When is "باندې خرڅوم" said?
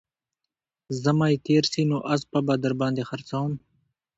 2.81-3.51